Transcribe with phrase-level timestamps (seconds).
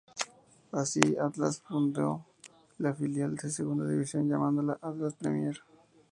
[0.71, 2.25] Así, Atlas fundó
[2.79, 5.59] la filial de Segunda División llamándola "Atlas Premier".